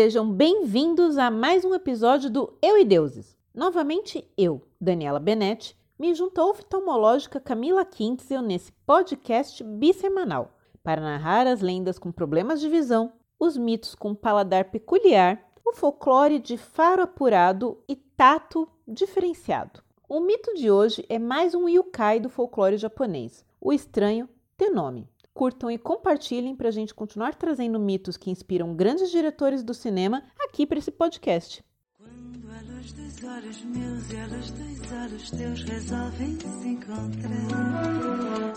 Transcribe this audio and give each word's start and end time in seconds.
Sejam 0.00 0.30
bem-vindos 0.30 1.18
a 1.18 1.28
mais 1.28 1.64
um 1.64 1.74
episódio 1.74 2.30
do 2.30 2.56
Eu 2.62 2.78
e 2.78 2.84
Deuses. 2.84 3.36
Novamente 3.52 4.24
eu, 4.38 4.62
Daniela 4.80 5.18
Benetti, 5.18 5.76
me 5.98 6.14
junto 6.14 6.40
à 6.40 6.46
oftalmológica 6.46 7.40
Camila 7.40 7.84
Quintzel 7.84 8.40
nesse 8.40 8.70
podcast 8.86 9.64
bissemanal 9.64 10.56
para 10.84 11.00
narrar 11.00 11.48
as 11.48 11.60
lendas 11.60 11.98
com 11.98 12.12
problemas 12.12 12.60
de 12.60 12.68
visão, 12.68 13.12
os 13.40 13.56
mitos 13.56 13.96
com 13.96 14.14
paladar 14.14 14.66
peculiar, 14.66 15.44
o 15.64 15.72
folclore 15.72 16.38
de 16.38 16.56
faro 16.56 17.02
apurado 17.02 17.82
e 17.88 17.96
tato 17.96 18.68
diferenciado. 18.86 19.82
O 20.08 20.20
mito 20.20 20.54
de 20.54 20.70
hoje 20.70 21.04
é 21.08 21.18
mais 21.18 21.56
um 21.56 21.68
yukai 21.68 22.20
do 22.20 22.28
folclore 22.28 22.76
japonês, 22.76 23.44
o 23.60 23.72
estranho 23.72 24.28
Tenome. 24.56 25.08
Curtam 25.38 25.70
e 25.70 25.78
compartilhem 25.78 26.56
para 26.56 26.66
a 26.66 26.72
gente 26.72 26.92
continuar 26.92 27.32
trazendo 27.36 27.78
mitos 27.78 28.16
que 28.16 28.28
inspiram 28.28 28.74
grandes 28.74 29.08
diretores 29.08 29.62
do 29.62 29.72
cinema 29.72 30.24
aqui 30.36 30.66
para 30.66 30.80
esse 30.80 30.90
podcast. 30.90 31.64
Quando 31.96 32.40
dos 32.40 33.22
olhos 33.22 33.62
meus 33.62 34.10
e 34.10 34.16
dos 34.26 34.90
olhos 34.90 35.30
teus 35.30 35.62
resolvem 35.62 36.40
se 36.40 36.68
encontrar. 36.70 37.30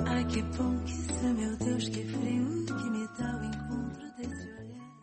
Ai 0.07 0.25
que 0.25 0.41
bom 0.41 0.75
que 0.83 0.91
isso, 0.91 1.23
meu 1.23 1.55
Deus, 1.57 1.87
que 1.87 2.03
frio 2.03 2.65
que 2.65 2.89
me 2.89 3.07
dá 3.15 3.39
o 3.39 3.45
encontro 3.45 4.17
desse 4.17 4.47
olhar. 4.47 4.95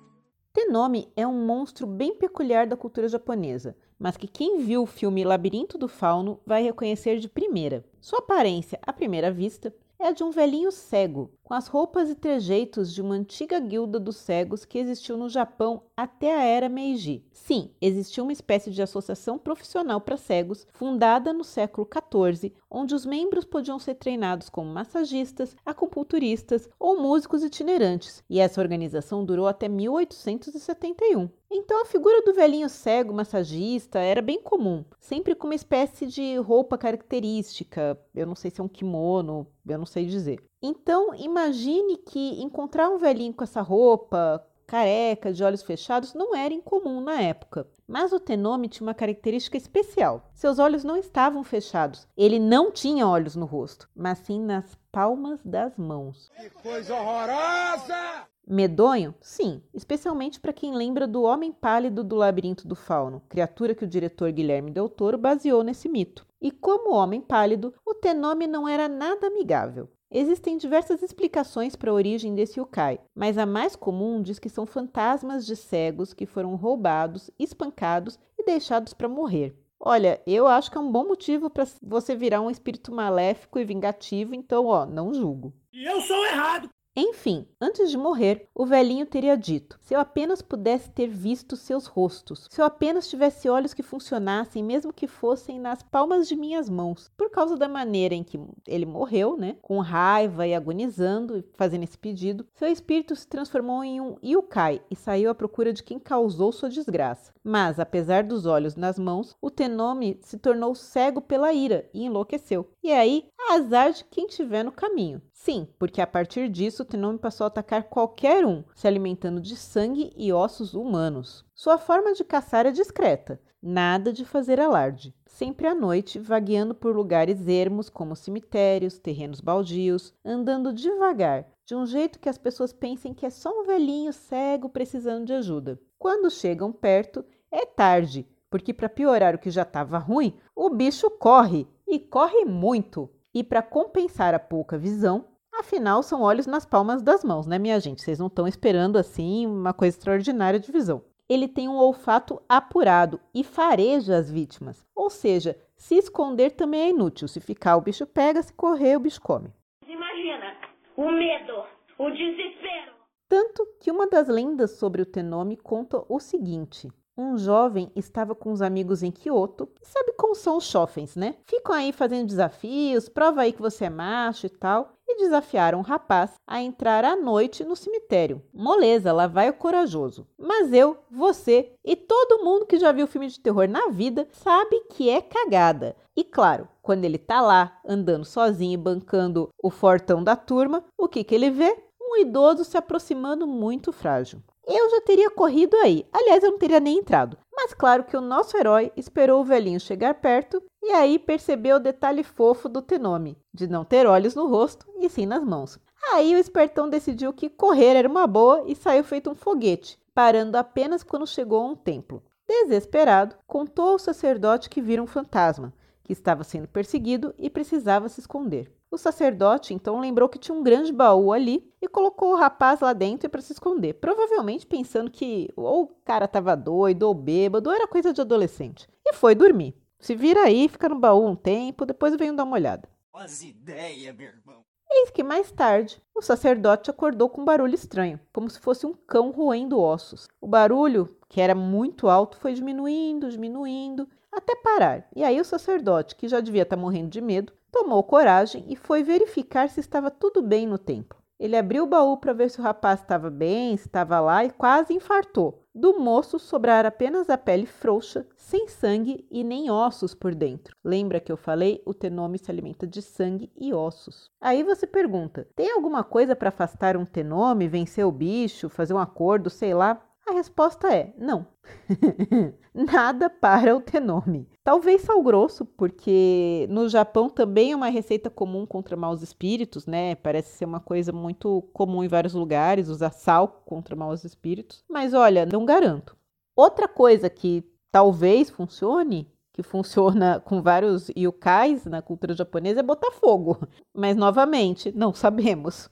Tenome 0.53 1.13
é 1.15 1.25
um 1.25 1.47
monstro 1.47 1.87
bem 1.87 2.13
peculiar 2.17 2.67
da 2.67 2.77
cultura 2.77 3.07
japonesa, 3.07 3.77
mas 3.97 4.17
que 4.17 4.27
quem 4.27 4.59
viu 4.59 4.83
o 4.83 4.87
filme 4.87 5.23
Labirinto 5.23 5.79
do 5.79 5.87
Fauno 5.87 6.41
vai 6.45 6.61
reconhecer 6.61 7.21
de 7.21 7.29
primeira. 7.29 7.85
Sua 8.01 8.19
aparência, 8.19 8.81
à 8.83 8.93
primeira 8.93 9.31
vista, 9.31 9.73
é 10.01 10.09
a 10.09 10.13
de 10.13 10.23
um 10.23 10.31
velhinho 10.31 10.71
cego, 10.71 11.33
com 11.49 11.55
as 11.55 11.67
roupas 11.67 12.11
e 12.11 12.15
trejeitos 12.15 12.93
de 12.93 13.01
uma 13.01 13.15
antiga 13.15 13.59
guilda 13.59 13.99
dos 13.99 14.17
cegos 14.17 14.67
que 14.67 14.79
existiu 14.79 15.17
no 15.17 15.31
Japão 15.31 15.81
até 15.97 16.37
a 16.37 16.45
era 16.45 16.69
Meiji. 16.69 17.25
Sim, 17.33 17.71
existiu 17.81 18.25
uma 18.25 18.35
espécie 18.35 18.71
de 18.71 18.83
associação 18.83 19.39
profissional 19.39 19.99
para 19.99 20.19
cegos, 20.19 20.67
fundada 20.75 21.33
no 21.33 21.43
século 21.43 21.89
XIV, 21.91 22.53
onde 22.71 22.95
os 22.95 23.07
membros 23.07 23.47
podiam 23.47 23.79
ser 23.79 23.95
treinados 23.95 24.51
como 24.51 24.71
massagistas, 24.71 25.57
acupunturistas 25.65 26.69
ou 26.79 27.01
músicos 27.01 27.43
itinerantes, 27.43 28.23
e 28.29 28.41
essa 28.41 28.61
organização 28.61 29.25
durou 29.25 29.47
até 29.47 29.69
1871. 29.69 31.31
Então 31.51 31.81
a 31.81 31.87
figura 31.87 32.21
do 32.21 32.35
velhinho 32.35 32.69
cego 32.69 33.15
massagista 33.15 33.99
era 34.01 34.21
bem 34.21 34.43
comum, 34.43 34.85
sempre 35.01 35.35
com 35.35 35.47
uma 35.47 35.55
espécie 35.55 36.05
de 36.05 36.37
roupa 36.37 36.77
característica, 36.77 37.99
eu 38.15 38.27
não 38.27 38.35
sei 38.35 38.51
se 38.51 38.61
é 38.61 38.65
um 38.65 38.69
kimono, 38.69 39.47
eu 39.67 39.79
não 39.79 39.87
sei 39.87 40.05
dizer. 40.05 40.48
Então, 40.61 41.15
imagine 41.15 41.97
que 41.99 42.43
encontrar 42.43 42.89
um 42.89 42.99
velhinho 42.99 43.33
com 43.33 43.45
essa 43.45 43.61
roupa, 43.61 44.45
careca, 44.67 45.33
de 45.33 45.43
olhos 45.43 45.63
fechados, 45.63 46.15
não 46.15 46.35
era 46.35 46.53
incomum 46.53 47.01
na 47.01 47.21
época. 47.23 47.67
Mas 47.87 48.13
o 48.13 48.21
Tenome 48.21 48.69
tinha 48.69 48.87
uma 48.87 48.95
característica 48.95 49.57
especial. 49.57 50.29
Seus 50.35 50.59
olhos 50.59 50.85
não 50.85 50.97
estavam 50.97 51.43
fechados. 51.43 52.07
Ele 52.17 52.39
não 52.39 52.71
tinha 52.71 53.07
olhos 53.09 53.35
no 53.35 53.47
rosto, 53.47 53.89
mas 53.97 54.19
sim 54.19 54.41
nas 54.41 54.77
palmas 54.93 55.41
das 55.43 55.79
mãos. 55.79 56.31
Que 56.37 56.51
coisa 56.51 56.95
horrorosa! 56.95 58.27
Medonho? 58.47 59.15
Sim, 59.21 59.63
especialmente 59.73 60.41
para 60.41 60.53
quem 60.53 60.75
lembra 60.75 61.07
do 61.07 61.23
Homem 61.23 61.53
Pálido 61.53 62.03
do 62.03 62.17
Labirinto 62.17 62.67
do 62.67 62.75
Fauno, 62.75 63.23
criatura 63.29 63.75
que 63.75 63.85
o 63.85 63.89
diretor 63.89 64.33
Guilherme 64.33 64.71
Del 64.71 64.89
Toro 64.89 65.19
baseou 65.19 65.63
nesse 65.63 65.89
mito. 65.89 66.27
E 66.41 66.51
como 66.51 66.95
Homem 66.95 67.21
Pálido, 67.21 67.75
o 67.87 67.95
Tenome 67.95 68.47
não 68.47 68.67
era 68.67 68.89
nada 68.89 69.27
amigável. 69.27 69.89
Existem 70.11 70.57
diversas 70.57 71.03
explicações 71.03 71.77
para 71.77 71.91
a 71.91 71.95
origem 71.95 72.35
desse 72.35 72.59
yokai, 72.59 72.99
mas 73.15 73.37
a 73.37 73.45
mais 73.45 73.77
comum 73.77 74.23
diz 74.23 74.39
que 74.39 74.49
são 74.49 74.65
fantasmas 74.65 75.45
de 75.45 75.55
cegos 75.55 76.15
que 76.15 76.25
foram 76.25 76.55
roubados, 76.57 77.31
espancados 77.39 78.19
e 78.39 78.43
deixados 78.43 78.95
para 78.95 79.07
morrer. 79.07 79.55
Olha, 79.79 80.21
eu 80.27 80.47
acho 80.47 80.71
que 80.71 80.79
é 80.79 80.81
um 80.81 80.91
bom 80.91 81.07
motivo 81.07 81.51
para 81.51 81.67
você 81.83 82.17
virar 82.17 82.41
um 82.41 82.51
espírito 82.51 82.91
maléfico 82.91 83.59
e 83.59 83.65
vingativo, 83.65 84.35
então, 84.35 84.67
ó, 84.67 84.87
não 84.87 85.13
julgo. 85.13 85.53
E 85.73 85.85
eu 85.85 86.01
sou 86.01 86.25
errado! 86.27 86.71
Enfim, 87.01 87.47
antes 87.61 87.93
de 87.93 87.97
morrer, 87.97 88.49
o 88.53 88.67
velhinho 88.67 89.07
teria 89.07 89.37
dito: 89.37 89.79
se 89.81 89.95
eu 89.95 90.01
apenas 90.01 90.43
pudesse 90.43 90.91
ter 90.91 91.07
visto 91.07 91.55
seus 91.55 91.87
rostos, 91.87 92.49
se 92.51 92.61
eu 92.61 92.65
apenas 92.65 93.09
tivesse 93.09 93.49
olhos 93.49 93.73
que 93.73 93.85
funcionassem, 93.85 94.65
mesmo 94.65 94.93
que 94.93 95.07
fossem 95.07 95.61
nas 95.61 95.81
palmas 95.81 96.27
de 96.27 96.35
minhas 96.35 96.69
mãos. 96.69 97.09
Por 97.17 97.31
causa 97.31 97.57
da 97.57 97.69
maneira 97.69 98.17
em 98.17 98.25
que 98.25 98.41
ele 98.67 98.85
morreu, 98.85 99.37
né, 99.37 99.55
com 99.63 99.79
raiva 99.79 100.45
e 100.45 100.53
agonizando, 100.53 101.45
fazendo 101.55 101.85
esse 101.85 101.97
pedido, 101.97 102.45
seu 102.53 102.67
espírito 102.67 103.15
se 103.15 103.29
transformou 103.29 103.85
em 103.85 104.01
um 104.01 104.17
yukai 104.21 104.83
e 104.91 104.97
saiu 104.97 105.31
à 105.31 105.35
procura 105.37 105.73
de 105.73 105.85
quem 105.85 106.01
causou 106.01 106.51
sua 106.51 106.69
desgraça. 106.69 107.33
Mas, 107.45 107.79
apesar 107.79 108.25
dos 108.25 108.45
olhos 108.45 108.75
nas 108.75 108.99
mãos, 108.99 109.37
o 109.41 109.53
Tenome 109.53 110.19
se 110.21 110.37
tornou 110.37 110.75
cego 110.75 111.21
pela 111.21 111.53
ira 111.53 111.89
e 111.95 112.05
enlouqueceu. 112.05 112.69
E 112.83 112.91
aí, 112.91 113.29
azar 113.51 113.93
de 113.93 114.05
quem 114.05 114.27
tiver 114.27 114.63
no 114.65 114.73
caminho. 114.73 115.23
Sim, 115.33 115.67
porque 115.79 116.01
a 116.01 116.07
partir 116.07 116.49
disso 116.49 116.85
o 116.89 116.91
Tenome 116.91 117.19
passou 117.19 117.45
a 117.45 117.49
atacar 117.49 117.85
qualquer 117.85 118.47
um, 118.47 118.65
se 118.75 118.89
alimentando 118.89 119.43
de 119.43 119.55
sangue 119.55 120.11
e 120.17 120.33
ossos 120.33 120.73
humanos. 120.73 121.45
Sua 121.55 121.77
forma 121.77 122.15
de 122.15 122.25
caçar 122.25 122.65
é 122.65 122.71
discreta, 122.71 123.39
nada 123.63 124.11
de 124.11 124.25
fazer 124.25 124.59
alarde. 124.59 125.15
Sempre 125.27 125.67
à 125.67 125.75
noite, 125.75 126.19
vagueando 126.19 126.75
por 126.75 126.97
lugares 126.97 127.47
ermos 127.47 127.91
como 127.91 128.17
cemitérios, 128.17 128.99
terrenos 128.99 129.43
baldios, 129.43 130.15
andando 130.25 130.73
devagar, 130.73 131.47
de 131.67 131.75
um 131.75 131.85
jeito 131.85 132.19
que 132.19 132.29
as 132.29 132.39
pessoas 132.39 132.73
pensem 132.73 133.13
que 133.13 133.27
é 133.27 133.31
só 133.31 133.51
um 133.51 133.67
velhinho 133.67 134.13
cego 134.13 134.71
precisando 134.71 135.27
de 135.27 135.35
ajuda. 135.35 135.79
Quando 135.99 136.31
chegam 136.31 136.73
perto, 136.73 137.23
é 137.53 137.67
tarde, 137.67 138.27
porque 138.49 138.73
para 138.73 138.89
piorar 138.89 139.35
o 139.35 139.39
que 139.39 139.51
já 139.51 139.63
estava 139.63 139.99
ruim, 139.99 140.39
o 140.57 140.71
bicho 140.71 141.11
corre 141.11 141.69
e 141.87 141.99
corre 141.99 142.47
muito. 142.47 143.11
E 143.35 143.45
para 143.45 143.61
compensar 143.61 144.35
a 144.35 144.39
pouca 144.39 144.79
visão, 144.79 145.27
afinal 145.59 146.03
são 146.03 146.23
olhos 146.23 146.47
nas 146.47 146.65
palmas 146.65 147.03
das 147.03 147.25
mãos, 147.25 147.47
né, 147.47 147.59
minha 147.59 147.79
gente? 147.81 148.03
Vocês 148.03 148.19
não 148.19 148.29
estão 148.29 148.47
esperando 148.47 148.97
assim 148.97 149.47
uma 149.47 149.73
coisa 149.73 149.97
extraordinária 149.97 150.59
de 150.59 150.71
visão. 150.73 151.03
Ele 151.29 151.47
tem 151.47 151.69
um 151.69 151.77
olfato 151.77 152.41
apurado 152.49 153.21
e 153.35 153.45
fareja 153.45 154.17
as 154.17 154.31
vítimas. 154.31 154.87
Ou 154.95 155.11
seja, 155.11 155.57
se 155.77 155.97
esconder 155.97 156.53
também 156.53 156.81
é 156.81 156.89
inútil. 156.91 157.29
Se 157.29 157.41
ficar, 157.41 157.77
o 157.77 157.83
bicho 157.83 158.07
pega, 158.07 158.43
se 158.43 158.53
correr, 158.53 158.97
o 158.97 159.01
bicho 159.01 159.21
come. 159.21 159.53
Imagina 159.87 160.55
o 160.97 161.11
medo, 161.13 161.65
o 161.99 162.11
desespero. 162.11 162.93
Tanto 163.29 163.67
que 163.79 163.91
uma 163.91 164.07
das 164.07 164.27
lendas 164.27 164.79
sobre 164.79 165.03
o 165.03 165.07
Tenome 165.07 165.57
conta 165.57 166.03
o 166.09 166.19
seguinte: 166.19 166.89
um 167.17 167.37
jovem 167.37 167.93
estava 167.95 168.35
com 168.35 168.51
os 168.51 168.63
amigos 168.63 169.03
em 169.03 169.11
Kyoto, 169.11 169.69
sabe 169.83 170.13
como 170.13 170.35
são 170.35 170.57
os 170.57 170.65
chofens, 170.65 171.15
né? 171.15 171.35
Ficam 171.47 171.75
aí 171.75 171.93
fazendo 171.93 172.27
desafios, 172.27 173.09
prova 173.09 173.43
aí 173.43 173.53
que 173.53 173.61
você 173.61 173.85
é 173.85 173.91
macho 173.91 174.47
e 174.47 174.51
tal, 174.51 174.98
desafiaram 175.19 175.81
o 175.81 175.83
rapaz 175.83 176.35
a 176.47 176.63
entrar 176.63 177.05
à 177.05 177.15
noite 177.15 177.65
no 177.65 177.77
cemitério. 177.77 178.43
Moleza, 178.55 179.13
lá 179.13 179.27
vai 179.27 179.51
o 179.51 179.55
corajoso. 179.55 180.27
Mas 180.39 180.73
eu, 180.73 180.97
você 181.11 181.73
e 181.85 181.95
todo 181.95 182.43
mundo 182.43 182.65
que 182.65 182.79
já 182.79 182.91
viu 182.93 183.07
filme 183.07 183.29
de 183.29 183.39
terror 183.39 183.69
na 183.69 183.89
vida 183.89 184.27
sabe 184.33 184.81
que 184.91 185.11
é 185.11 185.21
cagada. 185.21 185.95
E 186.17 186.25
claro, 186.25 186.67
quando 186.81 187.05
ele 187.05 187.19
tá 187.19 187.41
lá, 187.41 187.79
andando 187.87 188.25
sozinho 188.25 188.73
e 188.73 188.83
bancando 188.83 189.51
o 189.63 189.71
fortão 189.71 190.25
da 190.25 190.35
turma, 190.35 190.85
o 190.97 191.07
que 191.07 191.23
que 191.23 191.35
ele 191.35 191.51
vê? 191.51 191.77
Um 192.01 192.17
idoso 192.17 192.65
se 192.65 192.79
aproximando 192.79 193.47
muito 193.47 193.93
frágil 193.93 194.41
eu 194.77 194.91
já 194.91 195.01
teria 195.01 195.31
corrido 195.31 195.77
aí. 195.79 196.07
Aliás, 196.13 196.45
eu 196.45 196.51
não 196.51 196.59
teria 196.59 196.79
nem 196.79 196.99
entrado. 196.99 197.39
Mas 197.55 197.73
claro 197.73 198.05
que 198.05 198.17
o 198.17 198.21
nosso 198.21 198.57
herói 198.57 198.93
esperou 198.97 199.41
o 199.41 199.45
velhinho 199.45 199.81
chegar 199.81 200.15
perto 200.15 200.63
e 200.83 200.93
aí 200.93 201.19
percebeu 201.19 201.77
o 201.77 201.81
detalhe 201.81 202.23
fofo 202.23 202.69
do 202.69 202.83
Tenome, 202.83 203.37
de 203.53 203.67
não 203.67 203.85
ter 203.85 204.07
olhos 204.07 204.35
no 204.35 204.47
rosto 204.47 204.87
e 204.99 205.09
sim 205.09 205.27
nas 205.27 205.43
mãos. 205.43 205.79
Aí 206.13 206.35
o 206.35 206.39
espertão 206.39 206.89
decidiu 206.89 207.33
que 207.33 207.49
correr 207.49 207.97
era 207.97 208.09
uma 208.09 208.27
boa 208.27 208.63
e 208.67 208.77
saiu 208.77 209.03
feito 209.03 209.31
um 209.31 209.35
foguete, 209.35 209.99
parando 210.15 210.57
apenas 210.57 211.03
quando 211.03 211.27
chegou 211.27 211.61
a 211.61 211.67
um 211.67 211.75
templo. 211.75 212.23
Desesperado, 212.47 213.37
contou 213.47 213.91
ao 213.91 213.99
sacerdote 213.99 214.71
que 214.71 214.81
vira 214.81 215.03
um 215.03 215.07
fantasma, 215.07 215.73
que 216.03 216.13
estava 216.13 216.45
sendo 216.45 216.69
perseguido 216.69 217.35
e 217.37 217.51
precisava 217.51 218.09
se 218.09 218.21
esconder. 218.21 218.73
O 218.91 218.97
sacerdote 218.97 219.75
então 219.75 220.01
lembrou 220.01 220.29
que 220.29 220.39
tinha 220.39 220.57
um 220.57 220.63
grande 220.63 220.93
baú 220.93 221.33
ali 221.33 221.71
e 221.81 221.87
colocou 221.87 222.33
o 222.33 222.37
rapaz 222.37 222.81
lá 222.81 222.95
dentro 222.95 223.29
para 223.29 223.43
se 223.43 223.53
esconder, 223.53 223.95
provavelmente 223.95 224.67
pensando 224.67 225.11
que 225.11 225.51
ou 225.55 225.83
o 225.83 225.87
cara 226.05 226.25
estava 226.25 226.57
doido 226.57 227.03
ou 227.03 227.13
bêbado 227.13 227.69
ou 227.69 227.77
era 227.77 227.87
coisa 227.87 228.13
de 228.13 228.21
adolescente. 228.21 228.89
E 229.07 229.13
foi 229.13 229.35
dormir. 229.35 229.75
Se 230.01 230.15
vira 230.15 230.45
aí, 230.45 230.69
fica 230.69 230.89
no 230.89 230.99
baú 230.99 231.27
um 231.27 231.37
tempo, 231.37 231.85
depois 231.85 232.17
venho 232.17 232.35
dar 232.35 232.45
uma 232.45 232.57
olhada. 232.57 232.89
Faz 233.13 233.43
ideia, 233.43 234.13
meu 234.13 234.29
irmão. 234.29 234.65
Eis 234.91 235.11
que 235.11 235.23
mais 235.23 235.53
tarde, 235.53 236.01
o 236.15 236.23
sacerdote 236.23 236.91
acordou 236.91 237.29
com 237.29 237.43
um 237.43 237.45
barulho 237.45 237.75
estranho, 237.75 238.19
como 238.33 238.49
se 238.49 238.59
fosse 238.59 238.87
um 238.87 238.95
cão 238.95 239.31
roendo 239.31 239.79
ossos. 239.79 240.29
O 240.41 240.47
barulho, 240.47 241.15
que 241.29 241.43
era 241.43 241.55
muito 241.55 242.09
alto, 242.09 242.39
foi 242.39 242.55
diminuindo, 242.55 243.29
diminuindo, 243.29 244.09
até 244.33 244.57
parar. 244.57 245.07
E 245.15 245.23
aí 245.23 245.39
o 245.39 245.45
sacerdote, 245.45 246.17
que 246.17 246.27
já 246.27 246.41
devia 246.41 246.63
estar 246.63 246.77
morrendo 246.77 247.11
de 247.11 247.21
medo, 247.21 247.53
tomou 247.79 248.03
coragem 248.03 248.65
e 248.67 248.75
foi 248.75 249.05
verificar 249.05 249.69
se 249.69 249.79
estava 249.79 250.11
tudo 250.11 250.43
bem 250.43 250.67
no 250.67 250.79
templo. 250.79 251.17
Ele 251.39 251.57
abriu 251.57 251.85
o 251.85 251.87
baú 251.87 252.17
para 252.17 252.33
ver 252.33 252.51
se 252.51 252.59
o 252.59 252.63
rapaz 252.63 253.01
estava 253.01 253.31
bem, 253.31 253.73
estava 253.73 254.19
lá 254.19 254.45
e 254.45 254.51
quase 254.51 254.93
infartou. 254.93 255.65
Do 255.73 256.01
moço 256.01 256.41
sobrara 256.41 256.89
apenas 256.89 257.31
a 257.31 257.39
pele 257.39 257.67
frouxa, 257.67 258.27
sem 258.37 258.67
sangue 258.67 259.25
e 259.31 259.45
nem 259.45 259.71
ossos 259.71 260.13
por 260.13 260.35
dentro. 260.35 260.75
Lembra 260.85 261.21
que 261.21 261.31
eu 261.31 261.37
falei? 261.37 261.81
O 261.87 261.95
tenome 261.95 262.37
se 262.39 262.51
alimenta 262.51 262.85
de 262.85 263.01
sangue 263.01 263.53
e 263.57 263.73
ossos. 263.73 264.29
Aí 264.41 264.65
você 264.65 264.85
pergunta: 264.85 265.47
tem 265.55 265.71
alguma 265.71 266.03
coisa 266.03 266.35
para 266.35 266.49
afastar 266.49 266.97
um 266.97 267.05
tenome, 267.05 267.69
vencer 267.69 268.05
o 268.05 268.11
bicho, 268.11 268.69
fazer 268.69 268.95
um 268.95 268.99
acordo, 268.99 269.49
sei 269.49 269.73
lá? 269.73 270.05
Resposta 270.39 270.95
é 270.95 271.13
não. 271.19 271.49
Nada 272.73 273.29
para 273.29 273.75
o 273.75 273.81
tenome. 273.81 274.49
Talvez 274.63 275.03
sal 275.03 275.21
grosso, 275.21 275.67
porque 275.67 276.65
no 276.71 276.89
Japão 276.89 277.29
também 277.29 277.73
é 277.73 277.77
uma 277.77 277.89
receita 277.89 278.31
comum 278.31 278.65
contra 278.65 278.97
maus 278.97 279.21
espíritos, 279.21 279.85
né? 279.85 280.15
Parece 280.15 280.57
ser 280.57 280.65
uma 280.65 280.79
coisa 280.79 281.11
muito 281.11 281.63
comum 281.73 282.05
em 282.05 282.09
vários 282.09 282.35
lugares, 282.35 282.89
usar 282.89 283.11
sal 283.11 283.49
contra 283.67 283.97
maus 283.97 284.25
espíritos. 284.25 284.85
Mas 284.89 285.13
olha, 285.13 285.45
não 285.45 285.65
garanto. 285.65 286.17
Outra 286.55 286.87
coisa 286.87 287.29
que 287.29 287.65
talvez 287.91 288.49
funcione 288.49 289.29
que 289.53 289.63
funciona 289.65 290.39
com 290.47 290.63
vários 290.63 291.09
yokais 291.19 291.85
na 291.85 292.01
cultura 292.01 292.33
japonesa 292.33 292.79
é 292.79 292.83
botar 292.83 293.11
fogo. 293.11 293.59
Mas 293.93 294.17
novamente, 294.17 294.93
não 294.93 295.13
sabemos. 295.13 295.91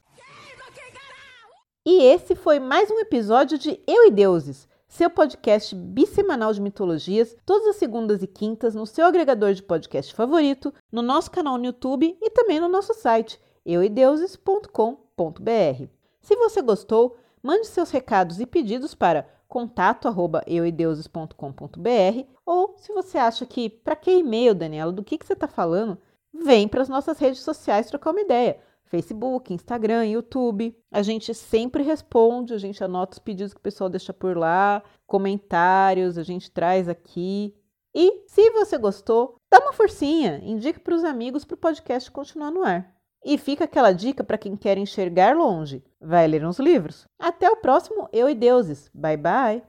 E 1.89 2.03
esse 2.03 2.35
foi 2.35 2.59
mais 2.59 2.91
um 2.91 2.99
episódio 2.99 3.57
de 3.57 3.79
Eu 3.87 4.07
e 4.07 4.11
Deuses, 4.11 4.67
seu 4.89 5.09
podcast 5.09 5.73
bissemanal 5.73 6.51
de 6.51 6.59
mitologias, 6.59 7.33
todas 7.45 7.65
as 7.65 7.77
segundas 7.77 8.21
e 8.21 8.27
quintas 8.27 8.75
no 8.75 8.85
seu 8.85 9.05
agregador 9.05 9.53
de 9.53 9.63
podcast 9.63 10.13
favorito, 10.13 10.73
no 10.91 11.01
nosso 11.01 11.31
canal 11.31 11.57
no 11.57 11.63
YouTube 11.63 12.17
e 12.21 12.29
também 12.29 12.59
no 12.59 12.67
nosso 12.67 12.93
site 12.93 13.39
euideuses.com.br. 13.65 15.87
Se 16.19 16.35
você 16.35 16.61
gostou, 16.61 17.15
mande 17.41 17.67
seus 17.67 17.89
recados 17.89 18.41
e 18.41 18.45
pedidos 18.45 18.93
para 18.93 19.25
contato@euideuses.com.br 19.47 22.29
ou 22.45 22.73
se 22.75 22.91
você 22.91 23.17
acha 23.17 23.45
que 23.45 23.69
para 23.69 23.95
que 23.95 24.11
e-mail, 24.11 24.53
Daniela, 24.53 24.91
do 24.91 25.05
que, 25.05 25.17
que 25.17 25.25
você 25.25 25.31
está 25.31 25.47
falando, 25.47 25.97
vem 26.33 26.67
para 26.67 26.81
as 26.81 26.89
nossas 26.89 27.17
redes 27.17 27.39
sociais 27.39 27.87
trocar 27.87 28.11
uma 28.11 28.19
ideia. 28.19 28.59
Facebook, 28.87 29.53
Instagram, 29.53 30.05
YouTube. 30.05 30.75
A 30.91 31.01
gente 31.01 31.33
sempre 31.33 31.83
responde, 31.83 32.53
a 32.53 32.57
gente 32.57 32.83
anota 32.83 33.13
os 33.13 33.19
pedidos 33.19 33.53
que 33.53 33.59
o 33.59 33.63
pessoal 33.63 33.89
deixa 33.89 34.13
por 34.13 34.37
lá, 34.37 34.83
comentários, 35.05 36.17
a 36.17 36.23
gente 36.23 36.51
traz 36.51 36.89
aqui. 36.89 37.55
E 37.93 38.23
se 38.27 38.51
você 38.51 38.77
gostou, 38.77 39.37
dá 39.51 39.59
uma 39.59 39.73
forcinha, 39.73 40.39
indique 40.43 40.79
para 40.79 40.95
os 40.95 41.03
amigos 41.03 41.45
para 41.45 41.55
o 41.55 41.57
podcast 41.57 42.11
continuar 42.11 42.51
no 42.51 42.63
ar. 42.63 42.93
E 43.25 43.37
fica 43.37 43.65
aquela 43.65 43.91
dica 43.91 44.23
para 44.23 44.37
quem 44.37 44.55
quer 44.55 44.77
enxergar 44.77 45.35
longe. 45.35 45.83
Vai 45.99 46.27
ler 46.27 46.45
uns 46.45 46.59
livros. 46.59 47.07
Até 47.19 47.49
o 47.49 47.57
próximo 47.57 48.07
Eu 48.13 48.29
e 48.29 48.35
Deuses. 48.35 48.89
Bye 48.93 49.17
bye. 49.17 49.63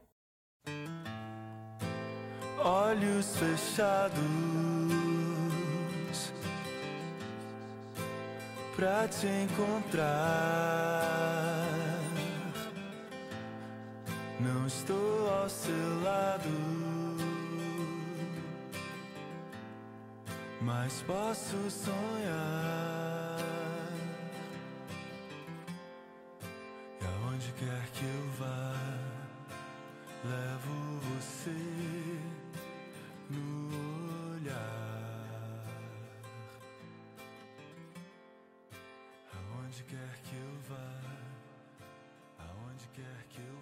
Olhos 2.62 3.36
fechados 3.36 4.67
pra 8.78 9.08
te 9.08 9.26
encontrar. 9.26 10.06
Não 14.38 14.69
estou 14.69 15.28
ao 15.28 15.48
seu 15.48 16.02
lado, 16.04 16.48
mas 20.60 21.02
posso 21.08 21.56
sonhar. 21.69 23.38
E 27.00 27.04
aonde 27.04 27.52
quer 27.58 27.82
que 27.94 28.04
eu 28.04 28.17
aonde 39.78 39.84
quer 39.84 40.19
que 40.25 40.34
eu 40.34 40.58
vá, 40.69 41.00
aonde 42.38 42.88
quer 42.88 43.26
que 43.28 43.40
eu 43.40 43.57